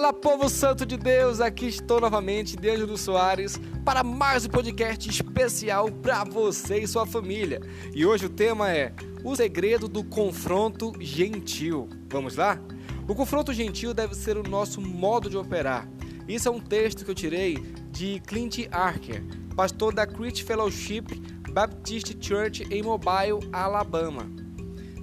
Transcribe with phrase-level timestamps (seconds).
[0.00, 1.42] Fala, povo santo de Deus!
[1.42, 7.60] Aqui estou novamente, D'Angelo Soares, para mais um podcast especial para você e sua família.
[7.94, 11.86] E hoje o tema é o segredo do confronto gentil.
[12.08, 12.58] Vamos lá?
[13.06, 15.86] O confronto gentil deve ser o nosso modo de operar.
[16.26, 17.58] Isso é um texto que eu tirei
[17.90, 19.22] de Clint Archer,
[19.54, 21.08] pastor da Christ Fellowship
[21.52, 24.39] Baptist Church em Mobile, Alabama.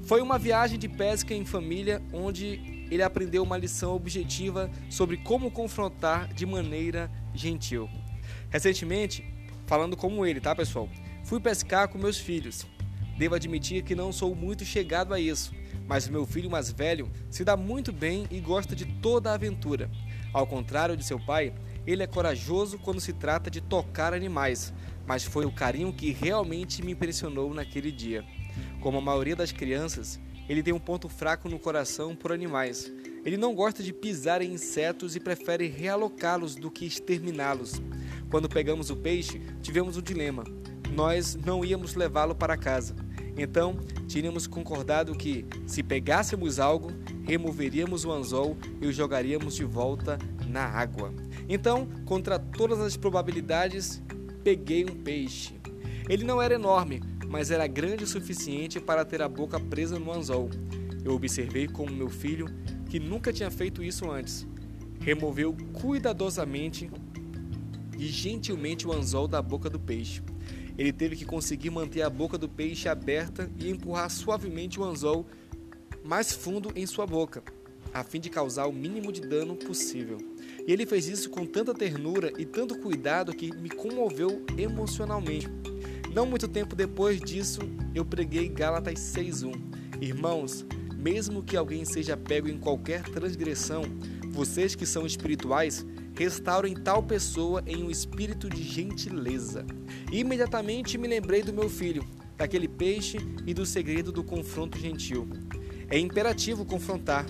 [0.07, 5.51] Foi uma viagem de pesca em família onde ele aprendeu uma lição objetiva sobre como
[5.51, 7.89] confrontar de maneira gentil.
[8.49, 9.25] Recentemente,
[9.65, 10.87] falando como ele, tá pessoal?
[11.25, 12.65] Fui pescar com meus filhos.
[13.17, 15.53] Devo admitir que não sou muito chegado a isso,
[15.85, 19.91] mas meu filho mais velho se dá muito bem e gosta de toda a aventura.
[20.31, 21.53] Ao contrário de seu pai,
[21.85, 24.73] ele é corajoso quando se trata de tocar animais,
[25.05, 28.23] mas foi o carinho que realmente me impressionou naquele dia.
[28.81, 32.91] Como a maioria das crianças, ele tem um ponto fraco no coração por animais.
[33.25, 37.81] Ele não gosta de pisar em insetos e prefere realocá-los do que exterminá-los.
[38.29, 40.43] Quando pegamos o peixe, tivemos um dilema.
[40.93, 42.95] Nós não íamos levá-lo para casa.
[43.37, 46.91] Então, tínhamos concordado que, se pegássemos algo,
[47.23, 51.13] removeríamos o anzol e o jogaríamos de volta na água.
[51.49, 54.01] Então, contra todas as probabilidades,
[54.43, 55.55] peguei um peixe.
[56.09, 60.11] Ele não era enorme, mas era grande o suficiente para ter a boca presa no
[60.11, 60.49] anzol.
[61.03, 62.47] Eu observei como meu filho,
[62.89, 64.47] que nunca tinha feito isso antes,
[64.99, 66.89] removeu cuidadosamente
[67.97, 70.21] e gentilmente o anzol da boca do peixe.
[70.77, 75.25] Ele teve que conseguir manter a boca do peixe aberta e empurrar suavemente o anzol
[76.03, 77.43] mais fundo em sua boca,
[77.93, 80.17] a fim de causar o mínimo de dano possível.
[80.65, 85.49] E ele fez isso com tanta ternura e tanto cuidado que me comoveu emocionalmente.
[86.17, 87.59] Não muito tempo depois disso,
[87.93, 89.51] eu preguei Gálatas 6:1.
[90.01, 90.65] Irmãos,
[90.95, 93.83] mesmo que alguém seja pego em qualquer transgressão,
[94.31, 99.63] vocês que são espirituais, restaurem tal pessoa em um espírito de gentileza.
[100.11, 102.03] Imediatamente me lembrei do meu filho,
[102.35, 105.29] daquele peixe e do segredo do confronto gentil.
[105.87, 107.27] É imperativo confrontar.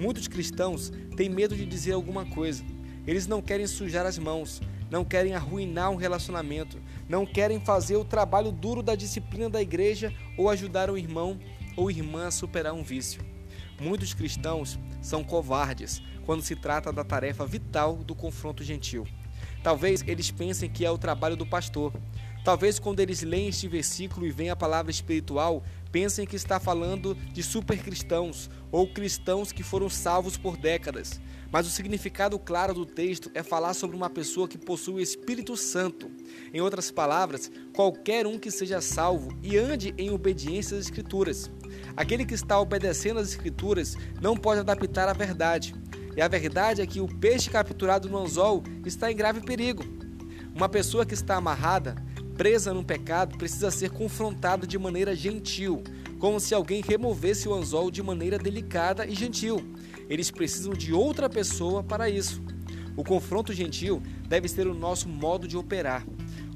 [0.00, 2.64] Muitos cristãos têm medo de dizer alguma coisa.
[3.06, 4.60] Eles não querem sujar as mãos,
[4.90, 6.78] não querem arruinar um relacionamento,
[7.08, 11.38] não querem fazer o trabalho duro da disciplina da igreja ou ajudar um irmão
[11.76, 13.20] ou irmã a superar um vício.
[13.80, 19.06] Muitos cristãos são covardes quando se trata da tarefa vital do confronto gentil.
[19.62, 21.92] Talvez eles pensem que é o trabalho do pastor.
[22.44, 27.14] Talvez quando eles leem este versículo e veem a palavra espiritual, pensem que está falando
[27.32, 31.20] de supercristãos ou cristãos que foram salvos por décadas.
[31.50, 35.56] Mas o significado claro do texto é falar sobre uma pessoa que possui o Espírito
[35.56, 36.10] Santo.
[36.52, 41.50] Em outras palavras, qualquer um que seja salvo e ande em obediência às Escrituras.
[41.96, 45.74] Aquele que está obedecendo às Escrituras não pode adaptar a verdade.
[46.16, 49.84] E a verdade é que o peixe capturado no anzol está em grave perigo.
[50.54, 51.94] Uma pessoa que está amarrada,
[52.36, 55.84] presa num pecado, precisa ser confrontada de maneira gentil,
[56.18, 59.62] como se alguém removesse o anzol de maneira delicada e gentil.
[60.08, 62.42] Eles precisam de outra pessoa para isso.
[62.96, 66.06] O confronto gentil deve ser o nosso modo de operar.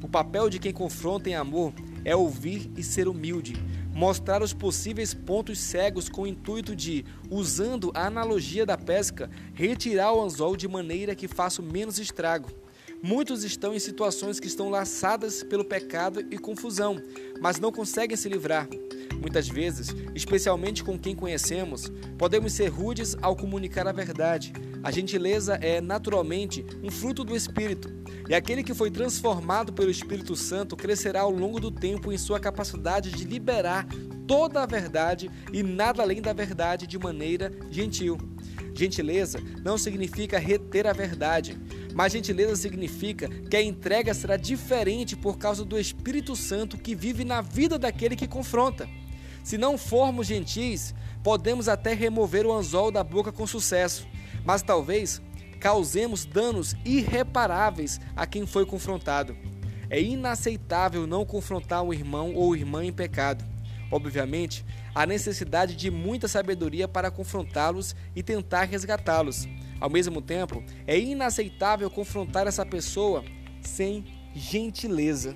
[0.03, 1.73] O papel de quem confronta em amor
[2.05, 3.55] é ouvir e ser humilde,
[3.93, 10.13] mostrar os possíveis pontos cegos com o intuito de, usando a analogia da pesca, retirar
[10.13, 12.49] o anzol de maneira que faça menos estrago.
[13.03, 17.01] Muitos estão em situações que estão laçadas pelo pecado e confusão,
[17.41, 18.69] mas não conseguem se livrar.
[19.19, 24.53] Muitas vezes, especialmente com quem conhecemos, podemos ser rudes ao comunicar a verdade.
[24.83, 27.91] A gentileza é, naturalmente, um fruto do Espírito,
[28.29, 32.39] e aquele que foi transformado pelo Espírito Santo crescerá ao longo do tempo em sua
[32.39, 33.87] capacidade de liberar
[34.27, 38.19] toda a verdade e nada além da verdade de maneira gentil.
[38.75, 41.59] Gentileza não significa reter a verdade,
[41.95, 47.25] mas gentileza significa que a entrega será diferente por causa do Espírito Santo que vive
[47.25, 48.89] na vida daquele que confronta.
[49.43, 54.07] Se não formos gentis, podemos até remover o anzol da boca com sucesso,
[54.45, 55.21] mas talvez
[55.59, 59.37] causemos danos irreparáveis a quem foi confrontado.
[59.89, 63.45] É inaceitável não confrontar um irmão ou irmã em pecado.
[63.91, 64.65] Obviamente,
[64.95, 69.49] há necessidade de muita sabedoria para confrontá-los e tentar resgatá-los.
[69.81, 73.25] Ao mesmo tempo, é inaceitável confrontar essa pessoa
[73.63, 74.05] sem
[74.35, 75.35] gentileza.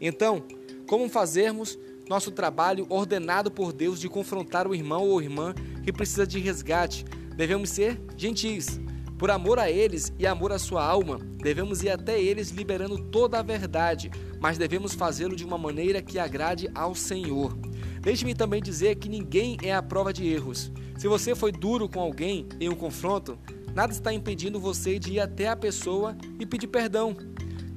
[0.00, 0.44] Então,
[0.86, 1.78] como fazermos
[2.08, 7.04] nosso trabalho ordenado por Deus de confrontar o irmão ou irmã que precisa de resgate.
[7.36, 8.80] Devemos ser gentis.
[9.18, 13.38] Por amor a eles e amor à sua alma, devemos ir até eles liberando toda
[13.38, 14.10] a verdade,
[14.40, 17.56] mas devemos fazê-lo de uma maneira que agrade ao Senhor.
[18.02, 20.72] Deixe-me também dizer que ninguém é a prova de erros.
[20.98, 23.38] Se você foi duro com alguém em um confronto,
[23.72, 27.16] nada está impedindo você de ir até a pessoa e pedir perdão.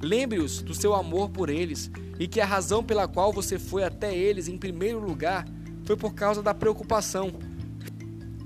[0.02, 4.14] Lembre-os do seu amor por eles e que a razão pela qual você foi até
[4.14, 5.46] eles em primeiro lugar
[5.84, 7.32] foi por causa da preocupação.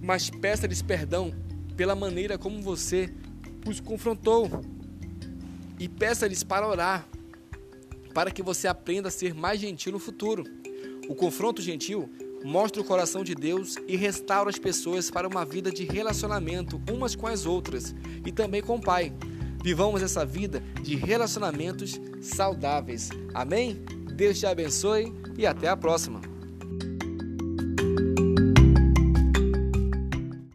[0.02, 1.32] Mas peça-lhes perdão
[1.76, 3.10] pela maneira como você
[3.66, 4.50] os confrontou.
[5.78, 7.08] E peça-lhes para orar,
[8.12, 10.44] para que você aprenda a ser mais gentil no futuro.
[11.08, 12.08] O confronto gentil
[12.44, 17.14] mostra o coração de Deus e restaura as pessoas para uma vida de relacionamento umas
[17.14, 17.94] com as outras
[18.24, 19.12] e também com o Pai.
[19.62, 23.10] Vivamos essa vida de relacionamentos saudáveis.
[23.34, 23.82] Amém?
[24.14, 26.29] Deus te abençoe e até a próxima.